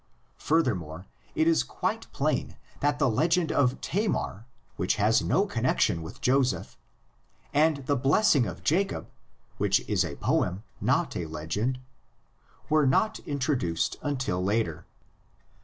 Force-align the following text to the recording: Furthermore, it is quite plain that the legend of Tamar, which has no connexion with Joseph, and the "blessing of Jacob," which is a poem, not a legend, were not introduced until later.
Furthermore, 0.39 1.05
it 1.35 1.47
is 1.47 1.61
quite 1.61 2.11
plain 2.11 2.57
that 2.79 2.97
the 2.97 3.07
legend 3.07 3.51
of 3.51 3.79
Tamar, 3.81 4.47
which 4.75 4.95
has 4.95 5.21
no 5.21 5.45
connexion 5.45 6.01
with 6.01 6.21
Joseph, 6.21 6.75
and 7.53 7.85
the 7.85 7.95
"blessing 7.95 8.47
of 8.47 8.63
Jacob," 8.63 9.11
which 9.59 9.81
is 9.87 10.03
a 10.03 10.15
poem, 10.15 10.63
not 10.81 11.15
a 11.15 11.27
legend, 11.27 11.79
were 12.67 12.87
not 12.87 13.19
introduced 13.27 13.97
until 14.01 14.43
later. 14.43 14.87